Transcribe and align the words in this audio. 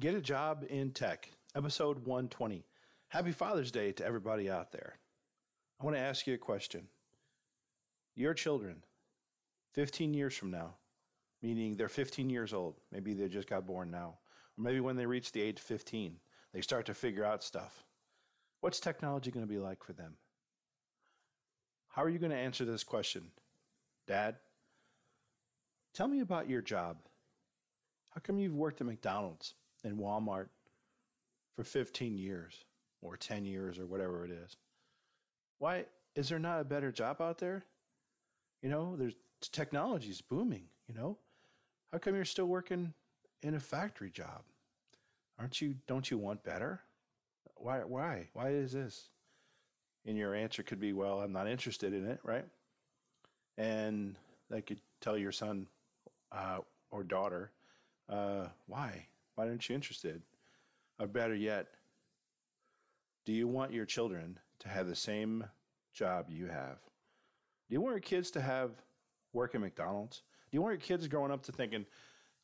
Get 0.00 0.14
a 0.14 0.20
Job 0.22 0.64
in 0.66 0.92
Tech, 0.92 1.28
episode 1.54 2.06
120. 2.06 2.64
Happy 3.08 3.32
Father's 3.32 3.70
Day 3.70 3.92
to 3.92 4.06
everybody 4.06 4.48
out 4.48 4.72
there. 4.72 4.98
I 5.78 5.84
want 5.84 5.94
to 5.94 6.00
ask 6.00 6.26
you 6.26 6.32
a 6.32 6.38
question. 6.38 6.88
Your 8.14 8.32
children, 8.32 8.82
15 9.74 10.14
years 10.14 10.34
from 10.34 10.50
now, 10.50 10.76
meaning 11.42 11.76
they're 11.76 11.90
15 11.90 12.30
years 12.30 12.54
old, 12.54 12.76
maybe 12.90 13.12
they 13.12 13.28
just 13.28 13.46
got 13.46 13.66
born 13.66 13.90
now, 13.90 14.14
or 14.56 14.64
maybe 14.64 14.80
when 14.80 14.96
they 14.96 15.04
reach 15.04 15.32
the 15.32 15.42
age 15.42 15.58
of 15.58 15.64
15, 15.64 16.16
they 16.54 16.62
start 16.62 16.86
to 16.86 16.94
figure 16.94 17.26
out 17.26 17.44
stuff. 17.44 17.84
What's 18.62 18.80
technology 18.80 19.30
going 19.30 19.46
to 19.46 19.52
be 19.52 19.58
like 19.58 19.84
for 19.84 19.92
them? 19.92 20.14
How 21.88 22.02
are 22.02 22.08
you 22.08 22.18
going 22.18 22.32
to 22.32 22.38
answer 22.38 22.64
this 22.64 22.84
question? 22.84 23.24
Dad, 24.06 24.36
tell 25.92 26.08
me 26.08 26.20
about 26.20 26.48
your 26.48 26.62
job. 26.62 26.96
How 28.14 28.22
come 28.22 28.38
you've 28.38 28.56
worked 28.56 28.80
at 28.80 28.86
McDonald's 28.86 29.52
and 29.84 29.98
Walmart 29.98 30.48
for 31.56 31.64
15 31.64 32.16
years 32.16 32.64
or 33.02 33.16
10 33.16 33.44
years 33.44 33.78
or 33.78 33.86
whatever 33.86 34.24
it 34.24 34.30
is? 34.30 34.56
Why 35.58 35.84
is 36.14 36.28
there 36.28 36.38
not 36.38 36.60
a 36.60 36.64
better 36.64 36.90
job 36.90 37.20
out 37.20 37.38
there? 37.38 37.64
You 38.62 38.68
know, 38.68 38.96
there's 38.96 39.14
technology's 39.52 40.20
booming, 40.20 40.64
you 40.88 40.94
know? 40.94 41.18
How 41.92 41.98
come 41.98 42.14
you're 42.14 42.24
still 42.24 42.46
working 42.46 42.92
in 43.42 43.54
a 43.54 43.60
factory 43.60 44.10
job? 44.10 44.42
Aren't 45.38 45.60
you 45.60 45.74
don't 45.86 46.10
you 46.10 46.18
want 46.18 46.44
better? 46.44 46.80
Why 47.56 47.78
why? 47.80 48.28
Why 48.32 48.50
is 48.50 48.72
this? 48.72 49.08
And 50.06 50.16
your 50.16 50.34
answer 50.34 50.62
could 50.62 50.80
be, 50.80 50.92
well, 50.92 51.20
I'm 51.20 51.32
not 51.32 51.48
interested 51.48 51.92
in 51.92 52.06
it, 52.06 52.20
right? 52.22 52.46
And 53.58 54.16
that 54.48 54.66
could 54.66 54.80
tell 55.00 55.18
your 55.18 55.32
son 55.32 55.66
uh, 56.32 56.58
or 56.90 57.04
daughter, 57.04 57.50
uh, 58.08 58.46
why? 58.66 59.06
Why 59.40 59.48
aren't 59.48 59.70
you 59.70 59.74
interested? 59.74 60.20
Or 60.98 61.06
better 61.06 61.34
yet, 61.34 61.68
do 63.24 63.32
you 63.32 63.48
want 63.48 63.72
your 63.72 63.86
children 63.86 64.38
to 64.58 64.68
have 64.68 64.86
the 64.86 64.94
same 64.94 65.46
job 65.94 66.26
you 66.28 66.48
have? 66.48 66.76
Do 67.66 67.74
you 67.74 67.80
want 67.80 67.94
your 67.94 68.00
kids 68.00 68.30
to 68.32 68.42
have 68.42 68.72
work 69.32 69.54
at 69.54 69.62
McDonald's? 69.62 70.20
Do 70.50 70.58
you 70.58 70.60
want 70.60 70.72
your 70.72 70.80
kids 70.80 71.08
growing 71.08 71.32
up 71.32 71.42
to 71.44 71.52
thinking, 71.52 71.86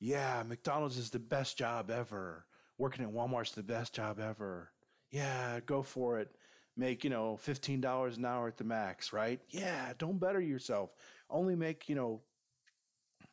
yeah, 0.00 0.42
McDonald's 0.48 0.96
is 0.96 1.10
the 1.10 1.18
best 1.18 1.58
job 1.58 1.90
ever. 1.90 2.46
Working 2.78 3.04
at 3.04 3.12
Walmart's 3.12 3.52
the 3.52 3.62
best 3.62 3.92
job 3.92 4.18
ever. 4.18 4.70
Yeah, 5.10 5.60
go 5.66 5.82
for 5.82 6.18
it 6.18 6.34
make, 6.78 7.04
you 7.04 7.10
know, 7.10 7.38
$15 7.42 8.16
an 8.16 8.24
hour 8.24 8.48
at 8.48 8.56
the 8.56 8.64
max, 8.64 9.12
right? 9.12 9.40
Yeah, 9.50 9.92
don't 9.98 10.18
better 10.18 10.40
yourself. 10.40 10.94
Only 11.28 11.56
make, 11.56 11.90
you 11.90 11.94
know, 11.94 12.20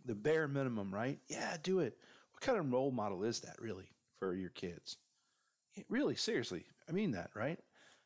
the 0.06 0.16
bare 0.16 0.47
minimum, 0.47 0.94
right? 0.94 1.19
Yeah, 1.30 1.56
do 1.64 1.80
it. 1.80 1.97
Kind 2.44 2.59
of 2.59 2.72
role 2.72 2.91
model 2.91 3.23
is 3.23 3.39
that 3.41 3.59
really 3.59 3.89
for 4.19 4.36
your 4.36 4.52
kids? 4.52 4.97
Really, 5.89 6.16
seriously, 6.16 6.66
I 6.88 6.91
mean 6.91 7.11
that, 7.11 7.31
right? 7.33 7.59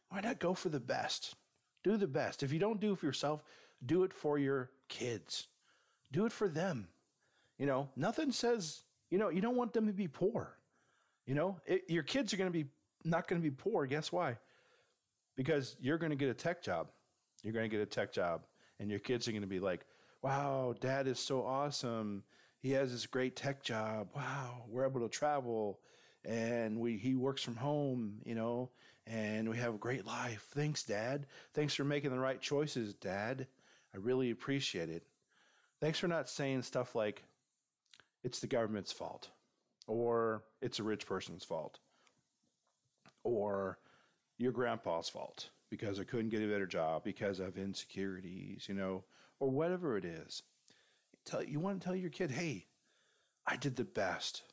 Why 0.10 0.22
not 0.22 0.40
go 0.40 0.54
for 0.54 0.70
the 0.70 0.80
best? 0.80 1.36
Do 1.84 1.98
the 1.98 2.08
best. 2.08 2.44
If 2.44 2.54
you 2.54 2.60
don't 2.60 2.80
do 2.80 2.94
it 2.94 3.00
for 3.00 3.06
yourself, 3.06 3.44
do 3.86 4.04
it 4.04 4.14
for 4.14 4.40
your 4.40 4.72
kids. 4.88 5.48
Do 6.14 6.26
it 6.26 6.32
for 6.32 6.48
them. 6.48 6.88
You 7.58 7.66
know, 7.66 7.90
nothing 7.96 8.32
says, 8.32 8.84
you 9.10 9.18
know, 9.18 9.30
you 9.30 9.42
don't 9.42 9.58
want 9.58 9.74
them 9.74 9.88
to 9.88 9.94
be 9.94 10.08
poor. 10.08 10.58
You 11.26 11.36
know, 11.36 11.60
it, 11.66 11.84
your 11.90 12.04
kids 12.04 12.34
are 12.34 12.38
going 12.38 12.52
to 12.52 12.58
be 12.58 12.70
not 13.04 13.28
going 13.28 13.42
to 13.42 13.44
be 13.44 13.54
poor. 13.54 13.86
Guess 13.86 14.12
why? 14.14 14.38
because 15.38 15.78
you're 15.80 16.00
going 16.00 16.10
to 16.10 16.18
get 16.18 16.30
a 16.30 16.34
tech 16.34 16.62
job. 16.62 16.88
You're 17.44 17.54
going 17.54 17.70
to 17.70 17.74
get 17.74 17.82
a 17.82 17.86
tech 17.86 18.12
job, 18.12 18.42
and 18.80 18.90
your 18.90 19.00
kids 19.00 19.28
are 19.28 19.32
going 19.32 19.42
to 19.44 19.48
be 19.48 19.60
like, 19.60 19.86
wow, 20.22 20.76
dad 20.82 21.08
is 21.08 21.20
so 21.20 21.46
awesome. 21.46 22.24
He 22.60 22.72
has 22.72 22.92
this 22.92 23.06
great 23.06 23.36
tech 23.36 23.64
job. 23.64 24.10
Wow, 24.16 24.64
we're 24.68 24.86
able 24.86 25.02
to 25.02 25.10
travel 25.10 25.80
and 26.26 26.80
we 26.80 26.98
he 26.98 27.16
works 27.16 27.42
from 27.42 27.56
home, 27.56 28.20
you 28.26 28.36
know, 28.36 28.70
and 29.06 29.50
we 29.50 29.58
have 29.58 29.76
a 29.76 29.78
great 29.78 30.06
life. 30.06 30.46
Thanks, 30.52 30.84
Dad. 30.84 31.26
Thanks 31.54 31.74
for 31.74 31.86
making 31.86 32.12
the 32.12 32.20
right 32.20 32.42
choices, 32.42 32.94
Dad. 32.94 33.48
I 33.94 33.98
really 33.98 34.32
appreciate 34.32 34.90
it. 34.90 35.04
Thanks 35.80 36.00
for 36.00 36.08
not 36.08 36.30
saying 36.30 36.64
stuff 36.64 36.96
like 36.96 37.24
it's 38.24 38.40
the 38.40 38.48
government's 38.48 38.92
fault 38.92 39.30
or 39.88 40.44
it's 40.62 40.80
a 40.80 40.84
rich 40.84 41.06
person's 41.06 41.44
fault 41.46 41.80
or 43.24 43.78
your 44.38 44.52
grandpa's 44.52 45.08
fault 45.08 45.50
because 45.70 46.00
I 46.00 46.04
couldn't 46.04 46.30
get 46.30 46.42
a 46.42 46.48
better 46.48 46.68
job 46.68 47.04
because 47.04 47.40
of 47.40 47.58
insecurities, 47.58 48.66
you 48.68 48.76
know, 48.76 49.04
or 49.40 49.50
whatever 49.50 49.98
it 49.98 50.06
is. 50.06 50.44
Tell 51.28 51.44
you 51.44 51.60
want 51.60 51.82
to 51.82 51.86
tell 51.86 51.96
your 51.96 52.10
kid, 52.10 52.32
hey, 52.32 52.66
I 53.46 53.58
did 53.58 53.76
the 53.76 53.84
best. 53.84 54.44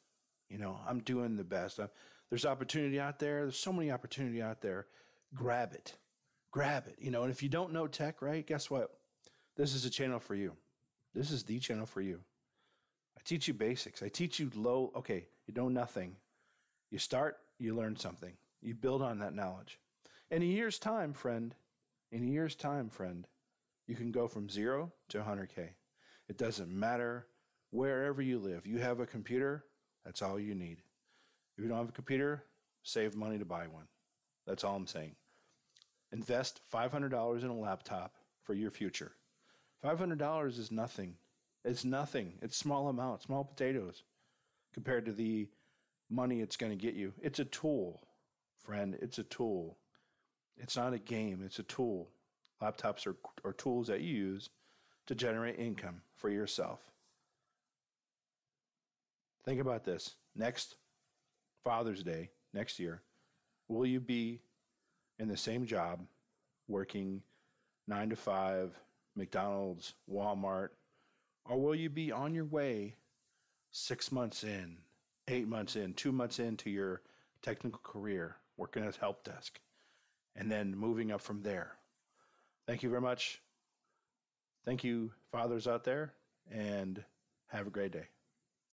You 0.51 0.59
know, 0.59 0.79
I'm 0.87 1.01
doing 1.01 1.37
the 1.37 1.45
best. 1.45 1.79
I'm, 1.79 1.89
there's 2.31 2.45
opportunity 2.45 2.99
out 2.99 3.21
there. 3.21 3.43
There's 3.43 3.59
so 3.59 3.73
many 3.73 3.93
opportunity 3.93 4.43
out 4.43 4.61
there. 4.61 4.87
Grab 5.35 5.73
it, 5.73 5.95
grab 6.51 6.89
it. 6.89 6.97
You 6.99 7.13
know, 7.13 7.23
and 7.23 7.31
if 7.31 7.43
you 7.43 7.49
don't 7.49 7.73
know 7.73 7.87
tech, 7.87 8.21
right? 8.21 8.45
Guess 8.45 8.71
what? 8.71 8.91
This 9.57 9.73
is 9.75 9.85
a 9.85 9.91
channel 9.91 10.19
for 10.19 10.35
you. 10.35 10.53
This 11.15 11.31
is 11.31 11.45
the 11.45 11.61
channel 11.61 11.87
for 11.87 12.01
you. 12.01 12.21
I 13.17 13.21
teach 13.25 13.47
you 13.47 13.55
basics. 13.55 14.03
I 14.03 14.09
teach 14.09 14.41
you 14.41 14.51
low. 14.57 14.91
Okay, 14.97 15.29
you 15.47 15.55
know 15.55 15.69
nothing. 15.69 16.17
You 16.91 16.99
start, 16.99 17.39
you 17.59 17.77
learn 17.77 17.97
something. 17.97 18.33
You 18.61 18.75
build 18.75 19.01
on 19.01 19.21
that 19.21 19.35
knowledge. 19.35 19.79
In 20.31 20.43
a 20.43 20.47
year's 20.47 20.81
time, 20.81 21.13
friend, 21.13 21.55
in 22.11 22.25
a 22.25 22.27
year's 22.27 22.57
time, 22.57 22.89
friend, 22.89 23.29
you 23.87 23.95
can 23.95 24.11
go 24.11 24.27
from 24.27 24.49
zero 24.49 24.93
to 25.11 25.19
100K. 25.19 25.71
It 26.29 26.39
doesn't 26.39 26.71
matter 26.71 27.27
wherever 27.71 28.23
you 28.23 28.39
live. 28.39 28.67
You 28.67 28.79
have 28.79 29.01
a 29.01 29.07
computer, 29.07 29.65
that's 30.05 30.23
all 30.23 30.39
you 30.39 30.55
need. 30.55 30.79
If 31.57 31.63
you 31.63 31.69
don't 31.69 31.79
have 31.79 31.89
a 31.89 31.93
computer, 31.93 32.45
save 32.83 33.15
money 33.15 33.39
to 33.39 33.45
buy 33.45 33.67
one. 33.67 33.87
That's 34.47 34.65
all 34.65 34.77
I'm 34.77 34.87
saying. 34.87 35.15
Invest 36.13 36.61
$500 36.73 37.43
in 37.43 37.49
a 37.49 37.59
laptop 37.59 38.15
for 38.43 38.55
your 38.55 38.71
future. 38.71 39.13
$500 39.85 40.59
is 40.59 40.71
nothing. 40.71 41.15
It's 41.65 41.85
nothing. 41.85 42.35
It's 42.43 42.57
small 42.57 42.89
amount, 42.89 43.23
small 43.23 43.45
potatoes 43.45 44.03
compared 44.73 45.07
to 45.07 45.13
the 45.13 45.49
money 46.11 46.41
it's 46.41 46.57
going 46.57 46.71
to 46.71 46.77
get 46.77 46.95
you. 46.95 47.13
It's 47.23 47.39
a 47.39 47.45
tool 47.45 48.03
friend. 48.59 48.97
It's 49.01 49.19
a 49.19 49.23
tool. 49.25 49.79
It's 50.57 50.77
not 50.77 50.93
a 50.93 50.99
game, 50.99 51.43
it's 51.45 51.59
a 51.59 51.65
tool. 51.65 52.11
Laptops 52.63 53.07
are, 53.07 53.17
are 53.45 53.53
tools 53.53 53.89
that 53.89 54.01
you 54.01 54.15
use 54.15 54.51
to 55.07 55.15
generate 55.15 55.59
income 55.59 56.03
for 56.15 56.31
yourself. 56.31 56.81
Think 59.45 59.61
about 59.61 59.85
this. 59.85 60.15
Next 60.35 60.77
Father's 61.63 62.03
Day, 62.03 62.31
next 62.53 62.79
year, 62.79 63.03
will 63.69 63.87
you 63.87 64.01
be 64.01 64.41
in 65.19 65.29
the 65.29 65.37
same 65.37 65.67
job, 65.67 66.01
working 66.67 67.23
nine 67.87 68.09
to 68.11 68.17
five, 68.17 68.73
McDonald's, 69.15 69.95
Walmart, 70.11 70.71
or 71.45 71.61
will 71.61 71.75
you 71.75 71.91
be 71.91 72.11
on 72.11 72.35
your 72.35 72.47
way 72.47 72.97
six 73.71 74.11
months 74.11 74.43
in, 74.43 74.79
eight 75.29 75.47
months 75.47 75.77
in, 75.77 75.93
two 75.93 76.13
months 76.13 76.39
into 76.39 76.71
your 76.71 77.03
technical 77.43 77.81
career? 77.83 78.37
working 78.57 78.85
as 78.85 78.97
help 78.97 79.25
desk, 79.25 79.61
and 80.37 80.51
then 80.51 80.77
moving 80.77 81.11
up 81.11 81.21
from 81.21 81.43
there. 81.43 81.73
Thank 82.67 82.83
you 82.83 82.89
very 82.89 83.03
much. 83.03 83.41
Thank 84.65 84.83
you, 84.85 85.13
fathers 85.31 85.67
out 85.67 85.85
there, 85.85 86.15
and 86.51 87.03
have 87.49 87.67
a 87.67 87.71
great 87.71 87.93
day. 87.93 88.09